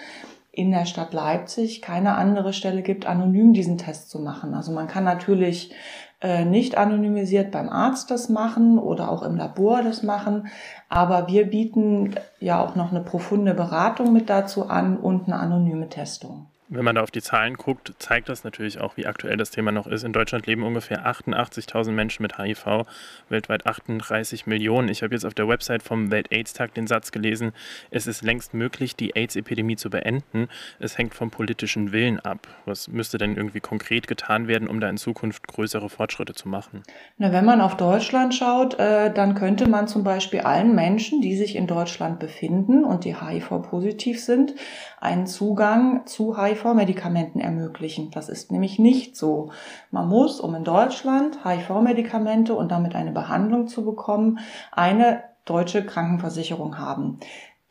in 0.51 0.71
der 0.71 0.85
Stadt 0.85 1.13
Leipzig 1.13 1.81
keine 1.81 2.15
andere 2.15 2.53
Stelle 2.53 2.81
gibt, 2.81 3.05
anonym 3.05 3.53
diesen 3.53 3.77
Test 3.77 4.09
zu 4.09 4.19
machen. 4.19 4.53
Also 4.53 4.71
man 4.71 4.87
kann 4.87 5.05
natürlich 5.05 5.73
äh, 6.21 6.45
nicht 6.45 6.77
anonymisiert 6.77 7.51
beim 7.51 7.69
Arzt 7.69 8.11
das 8.11 8.29
machen 8.29 8.77
oder 8.77 9.09
auch 9.09 9.23
im 9.23 9.37
Labor 9.37 9.81
das 9.81 10.03
machen, 10.03 10.47
aber 10.89 11.27
wir 11.27 11.49
bieten 11.49 12.15
ja 12.39 12.63
auch 12.63 12.75
noch 12.75 12.91
eine 12.91 13.01
profunde 13.01 13.53
Beratung 13.53 14.13
mit 14.13 14.29
dazu 14.29 14.67
an 14.67 14.97
und 14.97 15.27
eine 15.27 15.37
anonyme 15.37 15.89
Testung. 15.89 16.50
Wenn 16.73 16.85
man 16.85 16.95
da 16.95 17.01
auf 17.01 17.11
die 17.11 17.21
Zahlen 17.21 17.55
guckt, 17.55 17.91
zeigt 17.99 18.29
das 18.29 18.45
natürlich 18.45 18.79
auch, 18.79 18.95
wie 18.95 19.05
aktuell 19.05 19.35
das 19.35 19.51
Thema 19.51 19.73
noch 19.73 19.87
ist. 19.87 20.05
In 20.05 20.13
Deutschland 20.13 20.47
leben 20.47 20.63
ungefähr 20.63 21.05
88.000 21.05 21.91
Menschen 21.91 22.23
mit 22.23 22.37
HIV, 22.37 22.85
weltweit 23.27 23.65
38 23.65 24.47
Millionen. 24.47 24.87
Ich 24.87 25.03
habe 25.03 25.13
jetzt 25.13 25.25
auf 25.25 25.33
der 25.33 25.49
Website 25.49 25.83
vom 25.83 26.11
Welt-AIDS-Tag 26.11 26.73
den 26.73 26.87
Satz 26.87 27.11
gelesen, 27.11 27.51
es 27.89 28.07
ist 28.07 28.21
längst 28.21 28.53
möglich, 28.53 28.95
die 28.95 29.17
AIDS-Epidemie 29.17 29.75
zu 29.75 29.89
beenden. 29.89 30.47
Es 30.79 30.97
hängt 30.97 31.13
vom 31.13 31.29
politischen 31.29 31.91
Willen 31.91 32.21
ab. 32.21 32.47
Was 32.63 32.87
müsste 32.87 33.17
denn 33.17 33.35
irgendwie 33.35 33.59
konkret 33.59 34.07
getan 34.07 34.47
werden, 34.47 34.69
um 34.69 34.79
da 34.79 34.89
in 34.89 34.95
Zukunft 34.95 35.49
größere 35.49 35.89
Fortschritte 35.89 36.35
zu 36.35 36.47
machen? 36.47 36.83
Na, 37.17 37.33
wenn 37.33 37.43
man 37.43 37.59
auf 37.59 37.75
Deutschland 37.75 38.33
schaut, 38.33 38.79
äh, 38.79 39.13
dann 39.13 39.35
könnte 39.35 39.67
man 39.67 39.89
zum 39.89 40.05
Beispiel 40.05 40.39
allen 40.39 40.73
Menschen, 40.73 41.19
die 41.19 41.35
sich 41.35 41.57
in 41.57 41.67
Deutschland 41.67 42.19
befinden 42.19 42.85
und 42.85 43.03
die 43.03 43.19
HIV-positiv 43.19 44.23
sind, 44.23 44.55
einen 45.01 45.27
Zugang 45.27 46.05
zu 46.05 46.37
HIV-Medikamenten 46.63 47.39
ermöglichen. 47.39 48.11
Das 48.11 48.29
ist 48.29 48.51
nämlich 48.51 48.79
nicht 48.79 49.15
so. 49.15 49.51
Man 49.91 50.07
muss, 50.07 50.39
um 50.39 50.55
in 50.55 50.63
Deutschland 50.63 51.45
HIV-Medikamente 51.45 52.53
und 52.53 52.71
damit 52.71 52.95
eine 52.95 53.11
Behandlung 53.11 53.67
zu 53.67 53.83
bekommen, 53.83 54.39
eine 54.71 55.23
deutsche 55.45 55.85
Krankenversicherung 55.85 56.77
haben. 56.77 57.19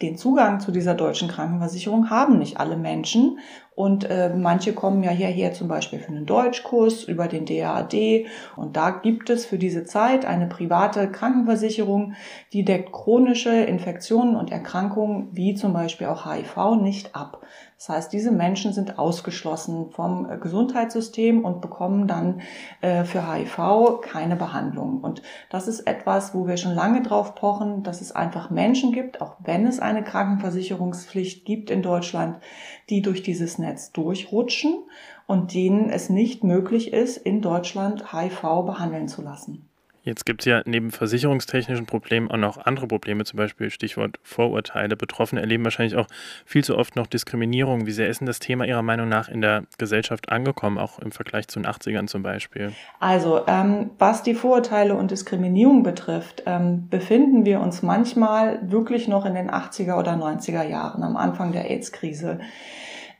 Den 0.02 0.16
Zugang 0.16 0.60
zu 0.60 0.72
dieser 0.72 0.94
deutschen 0.94 1.28
Krankenversicherung 1.28 2.08
haben 2.08 2.38
nicht 2.38 2.58
alle 2.58 2.78
Menschen 2.78 3.38
und 3.74 4.04
äh, 4.04 4.34
manche 4.34 4.72
kommen 4.72 5.02
ja 5.02 5.10
hierher 5.10 5.52
zum 5.52 5.68
Beispiel 5.68 5.98
für 5.98 6.08
einen 6.08 6.24
Deutschkurs 6.24 7.04
über 7.04 7.28
den 7.28 7.44
DAAD 7.44 8.24
und 8.56 8.78
da 8.78 8.90
gibt 8.90 9.28
es 9.28 9.44
für 9.44 9.58
diese 9.58 9.84
Zeit 9.84 10.24
eine 10.24 10.46
private 10.46 11.10
Krankenversicherung, 11.10 12.14
die 12.54 12.64
deckt 12.64 12.92
chronische 12.92 13.50
Infektionen 13.50 14.36
und 14.36 14.50
Erkrankungen 14.50 15.28
wie 15.32 15.54
zum 15.54 15.74
Beispiel 15.74 16.06
auch 16.06 16.24
HIV 16.24 16.76
nicht 16.80 17.14
ab. 17.14 17.42
Das 17.80 17.88
heißt, 17.88 18.12
diese 18.12 18.30
Menschen 18.30 18.74
sind 18.74 18.98
ausgeschlossen 18.98 19.90
vom 19.90 20.30
äh, 20.30 20.36
Gesundheitssystem 20.36 21.46
und 21.46 21.62
bekommen 21.62 22.06
dann 22.06 22.42
äh, 22.82 23.04
für 23.04 23.26
HIV 23.26 24.02
keine 24.02 24.36
Behandlung. 24.36 25.00
Und 25.00 25.22
das 25.48 25.66
ist 25.66 25.86
etwas, 25.86 26.34
wo 26.34 26.46
wir 26.46 26.58
schon 26.58 26.74
lange 26.74 27.00
drauf 27.02 27.34
pochen, 27.34 27.82
dass 27.82 28.02
es 28.02 28.12
einfach 28.12 28.50
Menschen 28.50 28.92
gibt, 28.92 29.22
auch 29.22 29.36
wenn 29.38 29.66
es 29.66 29.80
eine 29.80 30.04
Krankenversicherungspflicht 30.04 31.46
gibt 31.46 31.70
in 31.70 31.80
Deutschland, 31.80 32.36
die 32.90 33.00
durch 33.00 33.22
dieses 33.22 33.56
Netz 33.56 33.92
durchrutschen 33.92 34.84
und 35.26 35.54
denen 35.54 35.88
es 35.88 36.10
nicht 36.10 36.44
möglich 36.44 36.92
ist, 36.92 37.16
in 37.16 37.40
Deutschland 37.40 38.12
HIV 38.12 38.42
behandeln 38.66 39.08
zu 39.08 39.22
lassen. 39.22 39.69
Jetzt 40.02 40.24
gibt 40.24 40.40
es 40.40 40.46
ja 40.46 40.62
neben 40.64 40.90
versicherungstechnischen 40.90 41.84
Problemen 41.84 42.30
auch 42.30 42.38
noch 42.38 42.58
andere 42.58 42.86
Probleme, 42.86 43.24
zum 43.24 43.36
Beispiel 43.36 43.70
Stichwort 43.70 44.18
Vorurteile. 44.22 44.96
Betroffene 44.96 45.42
erleben 45.42 45.64
wahrscheinlich 45.64 45.96
auch 45.96 46.06
viel 46.46 46.64
zu 46.64 46.78
oft 46.78 46.96
noch 46.96 47.06
Diskriminierung. 47.06 47.86
Wie 47.86 47.92
sehr 47.92 48.08
ist 48.08 48.20
denn 48.20 48.26
das 48.26 48.38
Thema 48.38 48.64
Ihrer 48.64 48.82
Meinung 48.82 49.08
nach 49.08 49.28
in 49.28 49.42
der 49.42 49.64
Gesellschaft 49.76 50.30
angekommen, 50.30 50.78
auch 50.78 50.98
im 51.00 51.12
Vergleich 51.12 51.48
zu 51.48 51.60
den 51.60 51.70
80ern 51.70 52.06
zum 52.06 52.22
Beispiel? 52.22 52.72
Also, 52.98 53.46
ähm, 53.46 53.90
was 53.98 54.22
die 54.22 54.34
Vorurteile 54.34 54.94
und 54.94 55.10
Diskriminierung 55.10 55.82
betrifft, 55.82 56.44
ähm, 56.46 56.88
befinden 56.88 57.44
wir 57.44 57.60
uns 57.60 57.82
manchmal 57.82 58.58
wirklich 58.70 59.06
noch 59.06 59.26
in 59.26 59.34
den 59.34 59.50
80er 59.50 59.98
oder 59.98 60.12
90er 60.12 60.62
Jahren, 60.62 61.02
am 61.02 61.16
Anfang 61.16 61.52
der 61.52 61.70
AIDS-Krise. 61.70 62.40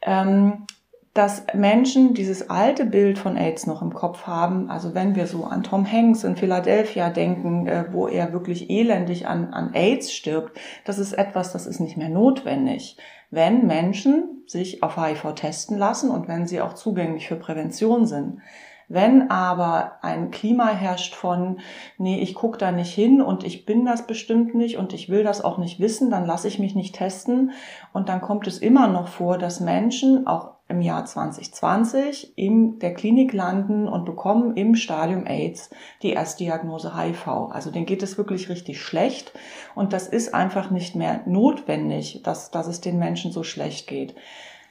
Ähm, 0.03 0.67
dass 1.14 1.45
Menschen 1.55 2.14
dieses 2.14 2.50
alte 2.50 2.87
Bild 2.87 3.19
von 3.19 3.37
AIDS 3.37 3.67
noch 3.67 3.83
im 3.83 3.93
Kopf 3.93 4.26
haben. 4.26 4.71
Also 4.71 4.95
wenn 4.95 5.17
wir 5.17 5.26
so 5.26 5.45
an 5.45 5.64
Tom 5.64 5.90
Hanks 5.90 6.23
in 6.23 6.37
Philadelphia 6.37 7.11
denken, 7.11 7.67
äh, 7.67 7.87
wo 7.90 8.07
er 8.07 8.33
wirklich 8.33 8.71
elendig 8.71 9.26
an, 9.26 9.52
an 9.52 9.75
AIDS 9.75 10.12
stirbt, 10.12 10.57
das 10.85 10.99
ist 10.99 11.12
etwas, 11.12 11.52
das 11.52 11.67
ist 11.67 11.81
nicht 11.81 11.97
mehr 11.97 12.11
notwendig. 12.11 12.97
Wenn 13.31 13.67
Menschen 13.67 14.43
sich 14.47 14.83
auf 14.83 14.97
HIV 14.97 15.35
testen 15.35 15.79
lassen 15.79 16.11
und 16.11 16.29
wenn 16.29 16.47
sie 16.47 16.61
auch 16.61 16.75
zugänglich 16.75 17.29
für 17.29 17.37
Prävention 17.37 18.07
sind. 18.07 18.40
Wenn 18.88 19.31
aber 19.31 19.99
ein 20.02 20.33
Klima 20.33 20.71
herrscht 20.71 21.14
von, 21.14 21.61
nee, 21.97 22.19
ich 22.19 22.35
gucke 22.35 22.59
da 22.59 22.73
nicht 22.73 22.93
hin 22.93 23.23
und 23.23 23.45
ich 23.45 23.64
bin 23.64 23.85
das 23.85 24.05
bestimmt 24.09 24.57
nicht 24.57 24.79
und 24.79 24.93
ich 24.93 25.09
will 25.09 25.23
das 25.23 25.45
auch 25.45 25.59
nicht 25.59 25.79
wissen, 25.79 26.11
dann 26.11 26.26
lasse 26.26 26.49
ich 26.49 26.59
mich 26.59 26.75
nicht 26.75 26.97
testen. 26.97 27.52
Und 27.93 28.09
dann 28.09 28.21
kommt 28.21 28.49
es 28.49 28.59
immer 28.59 28.88
noch 28.88 29.07
vor, 29.07 29.38
dass 29.38 29.61
Menschen 29.61 30.26
auch 30.26 30.60
im 30.71 30.81
Jahr 30.81 31.05
2020 31.05 32.33
in 32.37 32.79
der 32.79 32.95
Klinik 32.95 33.33
landen 33.33 33.89
und 33.89 34.05
bekommen 34.05 34.57
im 34.57 34.75
Stadium 34.75 35.27
AIDS 35.27 35.71
die 36.03 36.11
Erstdiagnose 36.11 36.97
HIV. 36.97 37.27
Also 37.50 37.71
denen 37.71 37.87
geht 37.87 38.03
es 38.03 38.17
wirklich 38.17 38.49
richtig 38.49 38.81
schlecht 38.81 39.33
und 39.75 39.93
das 39.93 40.07
ist 40.07 40.35
einfach 40.35 40.71
nicht 40.71 40.95
mehr 40.95 41.21
notwendig, 41.27 42.23
dass, 42.23 42.50
dass 42.50 42.67
es 42.67 42.81
den 42.81 42.99
Menschen 42.99 43.33
so 43.33 43.43
schlecht 43.43 43.87
geht. 43.87 44.15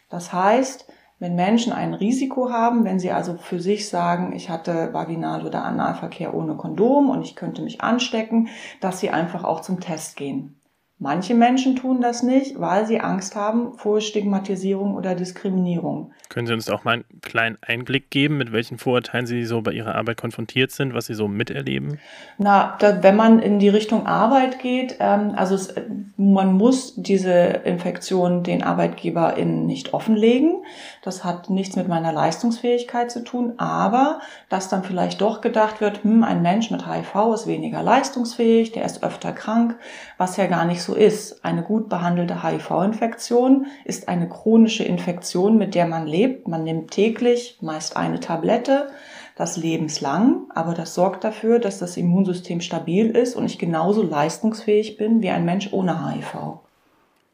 Das 0.10 0.34
heißt, 0.34 0.92
wenn 1.20 1.36
Menschen 1.36 1.74
ein 1.74 1.94
Risiko 1.94 2.50
haben, 2.50 2.86
wenn 2.86 3.00
sie 3.00 3.12
also 3.12 3.36
für 3.38 3.60
sich 3.60 3.90
sagen, 3.90 4.34
ich 4.34 4.50
hatte 4.50 4.94
Vaginal- 4.94 5.46
oder 5.46 5.66
Analverkehr 5.66 6.34
ohne 6.34 6.56
Kondom 6.56 7.10
und 7.10 7.22
ich 7.22 7.36
könnte 7.36 7.62
mich 7.62 7.82
anstecken, 7.82 8.48
dass 8.80 9.02
sie 9.02 9.10
einfach 9.10 9.44
auch 9.44 9.60
zum 9.60 9.82
Test 9.82 10.16
gehen. 10.16 10.59
Manche 11.02 11.34
Menschen 11.34 11.78
tun 11.78 12.02
das 12.02 12.24
nicht, 12.24 12.60
weil 12.60 12.86
sie 12.86 13.00
Angst 13.00 13.38
haben 13.38 13.78
vor 13.78 14.02
Stigmatisierung 14.02 14.96
oder 14.96 15.16
Diskriminierung. 15.16 16.12
Können 16.28 16.46
Sie 16.46 16.54
uns 16.54 16.70
auch 16.70 16.84
mal 16.84 16.94
einen 16.96 17.06
kleinen 17.22 17.58
Einblick 17.62 18.12
geben, 18.12 18.38
mit 18.38 18.52
welchen 18.52 18.78
Vorurteilen 18.78 19.26
Sie 19.26 19.46
so 19.46 19.62
bei 19.62 19.72
Ihrer 19.72 19.96
Arbeit 19.96 20.18
konfrontiert 20.18 20.72
sind, 20.72 20.94
was 20.94 21.08
Sie 21.08 21.16
so 21.16 21.28
miterleben? 21.28 22.00
Na, 22.38 22.76
da, 22.80 23.02
wenn 23.02 23.16
man 23.16 23.40
in 23.40 23.58
die 23.58 23.70
Richtung 23.70 24.06
Arbeit 24.06 24.60
geht, 24.60 24.98
ähm, 25.00 25.34
also 25.36 25.56
es, 25.56 25.74
man 26.18 26.54
muss 26.54 26.94
diese 26.98 27.32
Infektion 27.32 28.44
den 28.44 28.62
ArbeitgeberInnen 28.62 29.66
nicht 29.66 29.94
offenlegen. 29.94 30.64
Das 31.02 31.24
hat 31.24 31.50
nichts 31.50 31.78
mit 31.78 31.88
meiner 31.88 32.14
Leistungsfähigkeit 32.14 33.10
zu 33.10 33.24
tun, 33.24 33.54
aber 33.58 34.20
dass 34.50 34.70
dann 34.70 34.84
vielleicht 34.84 35.22
doch 35.22 35.42
gedacht 35.42 35.82
wird, 35.82 36.04
hm, 36.04 36.24
ein 36.24 36.42
Mensch 36.42 36.70
mit 36.70 36.86
HIV 36.86 37.34
ist 37.34 37.48
weniger 37.48 37.82
leistungsfähig, 37.82 38.74
der 38.74 38.86
ist 38.86 39.02
öfter 39.02 39.32
krank, 39.32 39.78
was 40.18 40.38
ja 40.38 40.46
gar 40.46 40.66
nicht 40.66 40.84
so 40.84 40.89
ist. 40.96 41.44
Eine 41.44 41.64
gut 41.64 41.90
behandelte 41.90 42.44
HIV-Infektion 42.44 43.68
ist 43.86 44.08
eine 44.08 44.30
chronische 44.30 44.84
Infektion, 44.84 45.58
mit 45.58 45.76
der 45.76 45.88
man 45.88 46.08
lebt. 46.08 46.48
Man 46.48 46.64
nimmt 46.64 46.92
täglich 46.92 47.58
meist 47.62 47.98
eine 47.98 48.20
Tablette, 48.20 48.90
das 49.36 49.58
lebenslang, 49.58 50.44
aber 50.54 50.74
das 50.74 50.94
sorgt 50.94 51.24
dafür, 51.24 51.60
dass 51.60 51.80
das 51.80 51.98
Immunsystem 51.98 52.62
stabil 52.62 53.10
ist 53.10 53.36
und 53.36 53.46
ich 53.46 53.58
genauso 53.58 54.04
leistungsfähig 54.04 54.98
bin 54.98 55.22
wie 55.22 55.30
ein 55.30 55.46
Mensch 55.46 55.70
ohne 55.72 56.14
HIV. 56.14 56.60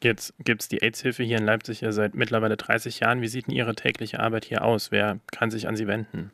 Jetzt 0.02 0.34
gibt 0.44 0.62
es 0.62 0.68
die 0.68 0.82
AIDS-Hilfe 0.82 1.22
hier 1.22 1.38
in 1.38 1.44
Leipzig 1.44 1.80
ja 1.80 1.90
seit 1.90 2.14
mittlerweile 2.14 2.56
30 2.56 3.00
Jahren. 3.00 3.22
Wie 3.22 3.28
sieht 3.28 3.48
denn 3.48 3.54
Ihre 3.54 3.74
tägliche 3.74 4.20
Arbeit 4.20 4.44
hier 4.44 4.64
aus? 4.64 4.90
Wer 4.92 5.18
kann 5.32 5.50
sich 5.50 5.66
an 5.66 5.74
Sie 5.74 5.86
wenden? 5.86 6.30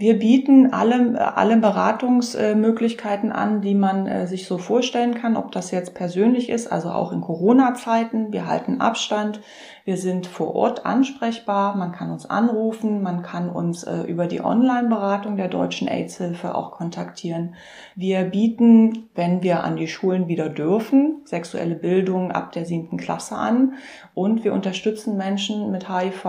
Wir 0.00 0.18
bieten 0.18 0.72
alle, 0.72 1.36
alle 1.36 1.58
Beratungsmöglichkeiten 1.58 3.32
an, 3.32 3.60
die 3.60 3.74
man 3.74 4.06
äh, 4.06 4.26
sich 4.26 4.46
so 4.46 4.56
vorstellen 4.56 5.14
kann, 5.14 5.36
ob 5.36 5.52
das 5.52 5.72
jetzt 5.72 5.94
persönlich 5.94 6.48
ist, 6.48 6.72
also 6.72 6.88
auch 6.88 7.12
in 7.12 7.20
Corona-Zeiten. 7.20 8.32
Wir 8.32 8.46
halten 8.46 8.80
Abstand. 8.80 9.42
Wir 9.84 9.98
sind 9.98 10.26
vor 10.26 10.54
Ort 10.54 10.86
ansprechbar. 10.86 11.76
Man 11.76 11.92
kann 11.92 12.10
uns 12.10 12.24
anrufen. 12.24 13.02
Man 13.02 13.22
kann 13.22 13.50
uns 13.50 13.82
äh, 13.82 14.02
über 14.04 14.26
die 14.26 14.40
Online-Beratung 14.40 15.36
der 15.36 15.48
Deutschen 15.48 15.86
AIDS-Hilfe 15.86 16.54
auch 16.54 16.70
kontaktieren. 16.70 17.54
Wir 17.94 18.22
bieten, 18.22 19.10
wenn 19.14 19.42
wir 19.42 19.64
an 19.64 19.76
die 19.76 19.88
Schulen 19.88 20.28
wieder 20.28 20.48
dürfen, 20.48 21.20
sexuelle 21.24 21.74
Bildung 21.74 22.32
ab 22.32 22.52
der 22.52 22.64
siebten 22.64 22.96
Klasse 22.96 23.36
an. 23.36 23.74
Und 24.14 24.44
wir 24.44 24.54
unterstützen 24.54 25.18
Menschen 25.18 25.70
mit 25.70 25.90
HIV 25.90 26.24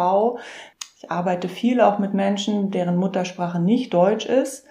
ich 1.02 1.10
arbeite 1.10 1.50
viel 1.50 1.82
auch 1.82 1.98
mit 1.98 2.14
Menschen, 2.14 2.70
deren 2.70 2.96
Muttersprache 2.96 3.60
nicht 3.60 3.92
Deutsch 3.92 4.28
ist, 4.28 4.66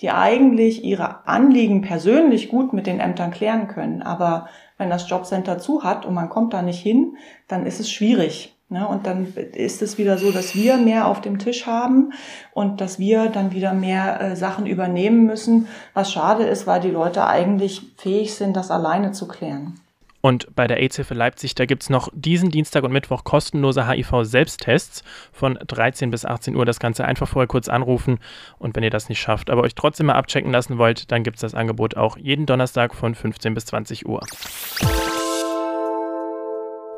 die 0.00 0.10
eigentlich 0.10 0.82
ihre 0.82 1.28
Anliegen 1.28 1.82
persönlich 1.82 2.48
gut 2.48 2.72
mit 2.72 2.86
den 2.86 3.00
Ämtern 3.00 3.30
klären 3.30 3.68
können. 3.68 4.00
Aber 4.00 4.48
wenn 4.78 4.88
das 4.88 5.08
Jobcenter 5.10 5.58
zu 5.58 5.84
hat 5.84 6.06
und 6.06 6.14
man 6.14 6.30
kommt 6.30 6.54
da 6.54 6.62
nicht 6.62 6.80
hin, 6.80 7.18
dann 7.48 7.66
ist 7.66 7.80
es 7.80 7.90
schwierig. 7.90 8.56
Ne? 8.70 8.88
Und 8.88 9.06
dann 9.06 9.34
ist 9.34 9.82
es 9.82 9.98
wieder 9.98 10.16
so, 10.16 10.32
dass 10.32 10.54
wir 10.54 10.78
mehr 10.78 11.06
auf 11.06 11.20
dem 11.20 11.38
Tisch 11.38 11.66
haben 11.66 12.14
und 12.54 12.80
dass 12.80 12.98
wir 12.98 13.28
dann 13.28 13.52
wieder 13.52 13.74
mehr 13.74 14.22
äh, 14.22 14.36
Sachen 14.36 14.64
übernehmen 14.64 15.26
müssen, 15.26 15.68
was 15.92 16.10
schade 16.10 16.44
ist, 16.44 16.66
weil 16.66 16.80
die 16.80 16.90
Leute 16.90 17.26
eigentlich 17.26 17.82
fähig 17.98 18.34
sind, 18.34 18.56
das 18.56 18.70
alleine 18.70 19.12
zu 19.12 19.28
klären. 19.28 19.80
Und 20.24 20.56
bei 20.56 20.66
der 20.66 20.78
AIDS-Hilfe 20.78 21.12
Leipzig, 21.12 21.54
da 21.54 21.66
gibt 21.66 21.82
es 21.82 21.90
noch 21.90 22.08
diesen 22.14 22.50
Dienstag 22.50 22.82
und 22.82 22.92
Mittwoch 22.92 23.24
kostenlose 23.24 23.86
HIV-Selbsttests 23.86 25.04
von 25.32 25.58
13 25.66 26.10
bis 26.10 26.24
18 26.24 26.56
Uhr. 26.56 26.64
Das 26.64 26.80
Ganze 26.80 27.04
einfach 27.04 27.28
vorher 27.28 27.46
kurz 27.46 27.68
anrufen. 27.68 28.18
Und 28.56 28.74
wenn 28.74 28.82
ihr 28.82 28.88
das 28.88 29.10
nicht 29.10 29.20
schafft, 29.20 29.50
aber 29.50 29.60
euch 29.60 29.74
trotzdem 29.74 30.06
mal 30.06 30.14
abchecken 30.14 30.50
lassen 30.50 30.78
wollt, 30.78 31.12
dann 31.12 31.24
gibt 31.24 31.36
es 31.36 31.42
das 31.42 31.54
Angebot 31.54 31.98
auch 31.98 32.16
jeden 32.16 32.46
Donnerstag 32.46 32.94
von 32.94 33.14
15 33.14 33.52
bis 33.52 33.66
20 33.66 34.06
Uhr. 34.06 34.22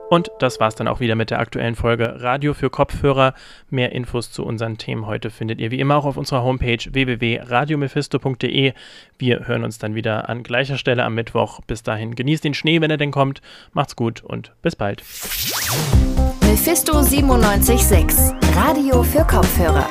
Und 0.08 0.30
das 0.38 0.60
war's 0.60 0.74
dann 0.74 0.88
auch 0.88 1.00
wieder 1.00 1.14
mit 1.14 1.30
der 1.30 1.40
aktuellen 1.40 1.74
Folge 1.74 2.22
Radio 2.22 2.54
für 2.54 2.70
Kopfhörer. 2.70 3.34
Mehr 3.70 3.92
Infos 3.92 4.30
zu 4.30 4.44
unseren 4.44 4.78
Themen 4.78 5.06
heute 5.06 5.30
findet 5.30 5.60
ihr 5.60 5.70
wie 5.70 5.80
immer 5.80 5.96
auch 5.96 6.04
auf 6.04 6.16
unserer 6.16 6.42
Homepage 6.42 6.78
www.radiomephisto.de. 6.90 8.72
Wir 9.18 9.46
hören 9.46 9.64
uns 9.64 9.78
dann 9.78 9.94
wieder 9.94 10.28
an 10.28 10.42
gleicher 10.42 10.78
Stelle 10.78 11.04
am 11.04 11.14
Mittwoch. 11.14 11.60
Bis 11.66 11.82
dahin 11.82 12.14
genießt 12.14 12.44
den 12.44 12.54
Schnee, 12.54 12.80
wenn 12.80 12.90
er 12.90 12.98
denn 12.98 13.10
kommt. 13.10 13.40
Macht's 13.72 13.96
gut 13.96 14.22
und 14.22 14.52
bis 14.62 14.76
bald. 14.76 15.02
Mephisto 16.42 17.02
976 17.02 18.32
Radio 18.54 19.02
für 19.02 19.24
Kopfhörer. 19.24 19.88